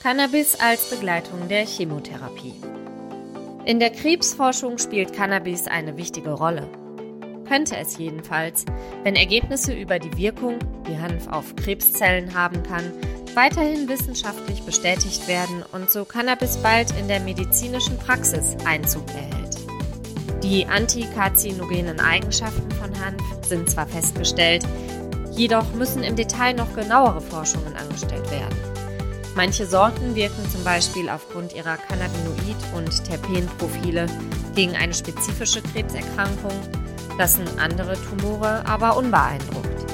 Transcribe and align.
Cannabis 0.00 0.54
als 0.60 0.90
Begleitung 0.90 1.48
der 1.48 1.66
Chemotherapie. 1.66 2.54
In 3.64 3.80
der 3.80 3.90
Krebsforschung 3.90 4.78
spielt 4.78 5.12
Cannabis 5.12 5.66
eine 5.66 5.96
wichtige 5.96 6.30
Rolle. 6.30 6.68
Könnte 7.48 7.76
es 7.76 7.98
jedenfalls, 7.98 8.64
wenn 9.02 9.16
Ergebnisse 9.16 9.74
über 9.74 9.98
die 9.98 10.16
Wirkung, 10.16 10.60
die 10.86 10.96
Hanf 10.96 11.26
auf 11.26 11.56
Krebszellen 11.56 12.32
haben 12.32 12.62
kann, 12.62 12.92
weiterhin 13.34 13.88
wissenschaftlich 13.88 14.62
bestätigt 14.62 15.26
werden 15.26 15.64
und 15.72 15.90
so 15.90 16.04
Cannabis 16.04 16.58
bald 16.58 16.96
in 16.96 17.08
der 17.08 17.18
medizinischen 17.18 17.98
Praxis 17.98 18.56
Einzug 18.64 19.08
erhält. 19.08 19.56
Die 20.44 20.64
antikarzinogenen 20.64 21.98
Eigenschaften 21.98 22.70
von 22.70 23.04
Hanf 23.04 23.22
sind 23.44 23.68
zwar 23.68 23.88
festgestellt, 23.88 24.64
jedoch 25.32 25.74
müssen 25.74 26.04
im 26.04 26.14
Detail 26.14 26.54
noch 26.54 26.72
genauere 26.76 27.20
Forschungen 27.20 27.74
angestellt 27.74 28.30
werden. 28.30 28.77
Manche 29.38 29.66
Sorten 29.66 30.16
wirken 30.16 30.50
zum 30.50 30.64
Beispiel 30.64 31.08
aufgrund 31.08 31.54
ihrer 31.54 31.76
Cannabinoid- 31.76 32.74
und 32.74 33.04
Terpenprofile 33.04 34.06
gegen 34.56 34.74
eine 34.74 34.92
spezifische 34.92 35.62
Krebserkrankung, 35.62 36.50
lassen 37.16 37.46
andere 37.56 37.94
Tumore 37.94 38.66
aber 38.66 38.96
unbeeindruckt. 38.96 39.92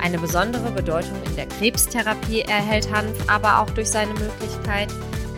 Eine 0.00 0.18
besondere 0.18 0.72
Bedeutung 0.72 1.22
in 1.26 1.36
der 1.36 1.46
Krebstherapie 1.46 2.40
erhält 2.40 2.92
Hanf 2.92 3.16
aber 3.28 3.60
auch 3.60 3.70
durch 3.70 3.90
seine 3.90 4.14
Möglichkeit, 4.14 4.88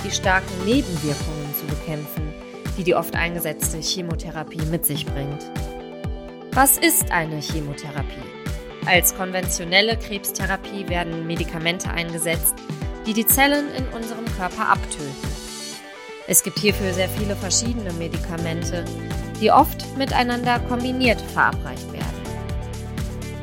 die 0.03 0.11
starken 0.11 0.65
Nebenwirkungen 0.65 1.55
zu 1.61 1.67
bekämpfen, 1.67 2.33
die 2.79 2.85
die 2.85 2.95
oft 2.95 3.15
eingesetzte 3.15 3.81
Chemotherapie 3.83 4.65
mit 4.71 4.87
sich 4.87 5.05
bringt. 5.05 5.45
Was 6.53 6.79
ist 6.79 7.13
eine 7.13 7.43
Chemotherapie? 7.43 8.25
Als 8.87 9.15
konventionelle 9.15 9.99
Krebstherapie 9.99 10.89
werden 10.89 11.27
Medikamente 11.27 11.91
eingesetzt, 11.91 12.55
die 13.11 13.25
die 13.25 13.27
Zellen 13.27 13.75
in 13.75 13.85
unserem 13.89 14.25
Körper 14.37 14.69
abtöten. 14.69 15.11
Es 16.29 16.45
gibt 16.45 16.61
hierfür 16.61 16.95
sehr 16.95 17.09
viele 17.09 17.35
verschiedene 17.35 17.93
Medikamente, 17.95 18.85
die 19.41 19.51
oft 19.51 19.85
miteinander 19.97 20.61
kombiniert 20.61 21.21
verabreicht 21.21 21.93
werden. 21.93 22.07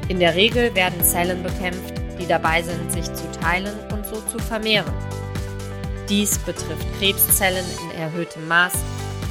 In 0.08 0.22
der 0.22 0.36
Regel 0.36 0.74
werden 0.74 1.04
Zellen 1.04 1.44
bekämpft, 1.44 1.96
die 2.18 2.26
dabei 2.26 2.62
sind, 2.62 2.94
sich 2.94 3.14
zu 3.14 3.30
teilen 3.42 3.76
und 3.92 4.06
so 4.06 4.22
zu 4.32 4.40
vermehren. 4.40 4.94
Dies 6.08 6.38
betrifft 6.40 6.88
Krebszellen 6.98 7.66
in 7.84 8.00
erhöhtem 8.00 8.48
Maß, 8.48 8.72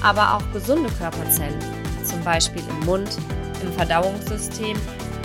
aber 0.03 0.35
auch 0.35 0.53
gesunde 0.53 0.91
Körperzellen, 0.99 1.61
zum 2.05 2.23
Beispiel 2.23 2.63
im 2.69 2.85
Mund, 2.85 3.17
im 3.63 3.73
Verdauungssystem 3.73 4.77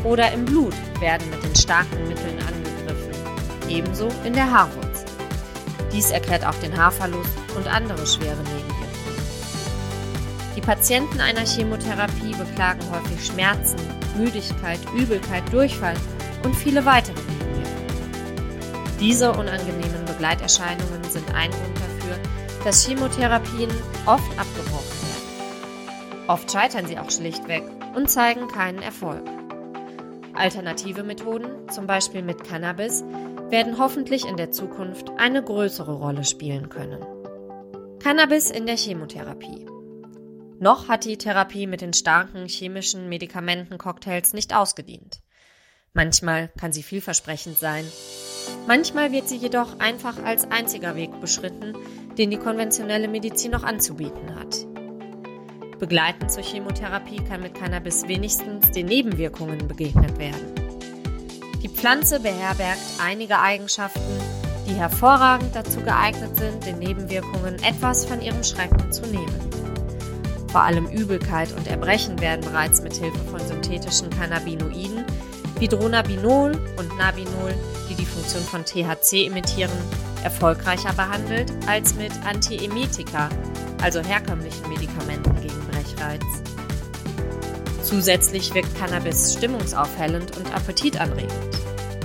oder 0.06 0.31
im 0.31 0.46
Blut, 0.46 0.75
werden 1.02 1.30
mit 1.31 1.44
den 1.44 1.56
starken 1.58 2.08
Mitteln 2.08 2.40
angegriffen, 2.40 3.12
ebenso 3.68 4.08
in 4.23 4.31
der 4.31 4.50
Haarwurzel. 4.50 4.81
Dies 5.94 6.11
erklärt 6.11 6.45
auch 6.45 6.56
den 6.56 6.78
Haarverlust 6.78 7.30
und 7.56 7.67
andere 7.67 8.06
schwere 8.08 8.38
Nebenwirkungen. 8.38 8.81
Die 10.56 10.61
Patienten 10.61 11.20
einer 11.20 11.45
Chemotherapie 11.45 12.36
beklagen 12.36 12.81
häufig 12.92 13.25
Schmerzen, 13.25 13.80
Müdigkeit, 14.17 14.80
Übelkeit, 14.95 15.44
Durchfall 15.52 15.95
und 16.44 16.56
viele 16.56 16.86
weitere 16.86 17.16
Nebenwirkungen. 17.16 18.97
Diese 19.00 19.31
unangenehmen 19.31 20.06
Begleiterscheinungen 20.06 21.03
sind 21.09 21.34
ein 21.34 21.52
Grund 21.52 21.78
dafür, 21.78 22.19
dass 22.64 22.86
Chemotherapien 22.86 23.69
oft 24.06 24.31
abgebrochen 24.38 25.02
werden. 25.02 26.28
Oft 26.28 26.52
scheitern 26.52 26.86
sie 26.86 27.00
auch 27.00 27.09
schlichtweg 27.09 27.64
und 27.95 28.09
zeigen 28.09 28.47
keinen 28.47 28.81
Erfolg. 28.81 29.23
Alternative 30.42 31.03
Methoden, 31.03 31.70
zum 31.70 31.86
Beispiel 31.86 32.23
mit 32.23 32.44
Cannabis, 32.44 33.03
werden 33.52 33.78
hoffentlich 33.78 34.25
in 34.25 34.38
der 34.38 34.50
Zukunft 34.50 35.11
eine 35.17 35.44
größere 35.44 35.94
Rolle 35.94 36.23
spielen 36.23 36.70
können. 36.70 37.06
Cannabis 38.00 38.50
in 38.50 38.66
der 38.66 38.75
Chemotherapie. 38.75 39.67
Noch 40.58 40.88
hat 40.88 41.06
die 41.06 41.19
Therapie 41.19 41.67
mit 41.67 41.81
den 41.81 41.94
starken 41.94 42.47
chemischen 42.47 43.07
Medikamentencocktails 43.07 44.34
nicht 44.34 44.56
ausgedient. 44.56 45.22
Manchmal 45.94 46.47
kann 46.59 46.74
sie 46.74 46.81
vielversprechend 46.81 47.59
sein. 47.59 47.85
Manchmal 48.66 49.12
wird 49.12 49.30
sie 49.30 49.38
jedoch 49.38 49.78
einfach 49.78 50.24
als 50.24 50.50
einziger 50.50 50.96
Weg 50.96 51.22
beschritten, 51.22 51.78
den 52.18 52.31
die 52.31 52.38
konventionelle 52.38 53.07
Medizin 53.07 53.51
noch 53.51 53.63
anzubieten 53.63 54.34
hat. 54.34 54.71
Begleitend 55.81 56.31
zur 56.31 56.44
Chemotherapie 56.44 57.24
kann 57.28 57.42
mit 57.42 57.56
Cannabis 57.56 58.08
wenigstens 58.08 58.69
den 58.69 58.86
Nebenwirkungen 58.86 59.68
begegnet 59.68 60.16
werden. 60.19 60.53
Die 61.64 61.69
Pflanze 61.69 62.19
beherbergt 62.19 62.78
einige 63.03 63.40
Eigenschaften, 63.40 64.00
die 64.68 64.75
hervorragend 64.75 65.56
dazu 65.56 65.81
geeignet 65.81 66.38
sind, 66.38 66.64
den 66.68 66.78
Nebenwirkungen 66.78 67.56
etwas 67.64 68.06
von 68.06 68.22
ihrem 68.22 68.44
Schrecken 68.44 68.92
zu 68.92 69.02
nehmen. 69.08 69.34
Vor 70.50 70.62
allem 70.62 70.86
Übelkeit 70.86 71.52
und 71.58 71.66
Erbrechen 71.66 72.22
werden 72.22 72.42
bereits 72.42 72.84
mit 72.84 72.94
Hilfe 72.94 73.24
von 73.31 73.40
synthetischen 73.40 74.12
Cannabinoiden 74.12 75.03
wie 75.58 75.68
Dronabinol 75.68 76.59
und 76.78 76.96
Nabinol, 77.00 77.56
die 77.90 77.96
die 77.96 78.06
Funktion 78.06 78.44
von 78.44 78.63
THC 78.63 79.25
imitieren, 79.25 79.72
erfolgreicher 80.24 80.94
behandelt 80.94 81.52
als 81.66 81.96
mit 81.96 82.12
Antiemetika, 82.24 83.30
also 83.81 84.02
herkömmlichen 84.02 84.68
Medikamenten 84.69 85.36
gegen 85.42 85.59
Brechreiz. 85.72 86.24
Zusätzlich 87.84 88.53
wirkt 88.53 88.78
Cannabis 88.78 89.34
stimmungsaufhellend 89.34 90.38
und 90.38 90.53
appetitanregend. 90.53 91.31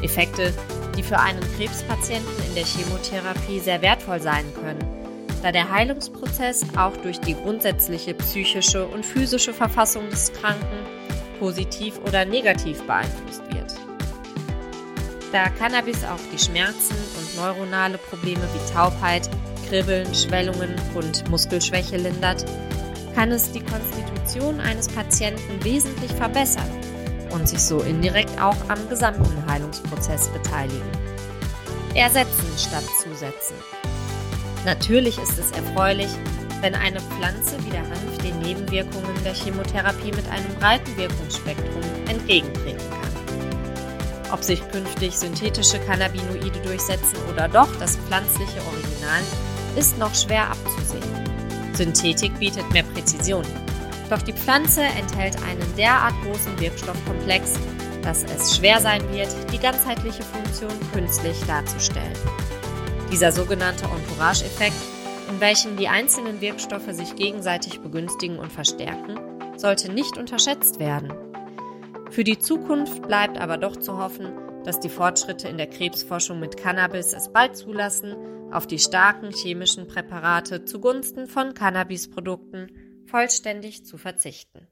Effekte, 0.03 0.53
die 0.97 1.03
für 1.03 1.19
einen 1.19 1.43
Krebspatienten 1.57 2.33
in 2.49 2.55
der 2.55 2.65
Chemotherapie 2.65 3.61
sehr 3.61 3.83
wertvoll 3.83 4.21
sein 4.21 4.45
können, 4.55 4.79
da 5.43 5.53
der 5.53 5.71
Heilungsprozess 5.71 6.65
auch 6.77 6.97
durch 6.99 7.21
die 7.21 7.35
grundsätzliche 7.35 8.15
psychische 8.15 8.87
und 8.87 9.05
physische 9.05 9.53
Verfassung 9.53 10.09
des 10.11 10.33
Kranken 10.33 10.79
positiv 11.39 11.99
oder 12.07 12.25
negativ 12.25 12.83
beeinflusst 12.83 13.43
wird. 13.53 13.75
Da 15.33 15.51
Cannabis 15.51 16.05
auch 16.05 16.21
die 16.33 16.39
Schmerzen 16.39 16.97
und 17.19 17.37
neuronale 17.37 17.99
Probleme 17.99 18.41
wie 18.41 18.73
Taubheit, 18.73 19.29
Kribbeln, 19.69 20.15
Schwellungen 20.15 20.75
und 20.95 21.29
Muskelschwäche 21.29 21.97
lindert, 21.97 22.45
kann 23.15 23.33
es 23.33 23.51
die 23.53 23.61
Konstitution 23.61 24.61
eines 24.61 24.89
Patienten 24.89 25.65
wesentlich 25.65 26.13
verbessern 26.13 26.71
und 27.31 27.49
sich 27.49 27.61
so 27.61 27.81
indirekt 27.81 28.41
auch 28.41 28.57
am 28.69 28.89
gesamten 28.89 29.45
Heilungsprozess 29.47 30.29
beteiligen. 30.29 30.91
Ersetzen 31.95 32.47
statt 32.59 32.85
zusetzen. 33.03 33.57
Natürlich 34.65 35.19
ist 35.19 35.39
es 35.39 35.51
erfreulich, 35.53 36.11
wenn 36.61 36.75
eine 36.75 37.01
Pflanze 37.01 37.57
wie 37.65 37.71
der 37.71 37.83
Hanf 37.83 38.19
den 38.23 38.39
Nebenwirkungen 38.41 39.15
der 39.25 39.35
Chemotherapie 39.35 40.13
mit 40.13 40.29
einem 40.29 40.55
breiten 40.59 40.97
Wirkungsspektrum 40.97 41.83
entgegentreten 42.09 42.91
kann. 42.91 44.33
Ob 44.33 44.43
sich 44.43 44.61
künftig 44.71 45.17
synthetische 45.17 45.79
Cannabinoide 45.81 46.61
durchsetzen 46.65 47.17
oder 47.33 47.49
doch 47.49 47.69
das 47.79 47.97
pflanzliche 47.97 48.61
Original, 48.73 49.23
ist 49.77 49.99
noch 49.99 50.15
schwer 50.15 50.51
abzusehen. 50.51 51.05
Synthetik 51.75 52.39
bietet 52.39 52.71
mehr 52.73 52.83
Präzision, 52.83 53.45
doch 54.09 54.23
die 54.23 54.33
Pflanze 54.33 54.83
enthält 54.83 55.37
einen 55.43 55.77
derart 55.77 56.15
großen 56.23 56.59
Wirkstoffkomplex, 56.61 57.55
dass 58.03 58.23
es 58.25 58.57
schwer 58.57 58.81
sein 58.81 59.03
wird, 59.13 59.29
die 59.53 59.59
ganzheitliche 59.59 60.23
Funktion 60.23 60.71
künstlich 60.93 61.39
darzustellen. 61.47 62.17
Dieser 63.11 63.33
sogenannte 63.33 63.85
Entourage-Effekt, 63.85 64.77
in 65.29 65.41
welchem 65.41 65.77
die 65.77 65.89
einzelnen 65.89 66.41
Wirkstoffe 66.41 66.93
sich 66.93 67.17
gegenseitig 67.17 67.81
begünstigen 67.81 68.39
und 68.39 68.53
verstärken, 68.53 69.19
sollte 69.57 69.93
nicht 69.93 70.17
unterschätzt 70.17 70.79
werden. 70.79 71.13
Für 72.11 72.23
die 72.23 72.39
Zukunft 72.39 73.03
bleibt 73.03 73.39
aber 73.39 73.57
doch 73.59 73.77
zu 73.77 73.99
hoffen, 73.99 74.29
dass 74.65 74.81
die 74.81 74.89
Fortschritte 74.89 75.49
in 75.49 75.59
der 75.59 75.67
Krebsforschung 75.67 76.39
mit 76.39 76.57
Cannabis 76.57 77.13
es 77.13 77.29
bald 77.29 77.57
zulassen, 77.57 78.15
auf 78.53 78.67
die 78.67 78.79
starken 78.79 79.33
chemischen 79.33 79.89
Präparate 79.89 80.65
zugunsten 80.65 81.27
von 81.27 81.55
Cannabisprodukten 81.55 83.05
vollständig 83.07 83.85
zu 83.85 83.99
verzichten. 83.99 84.66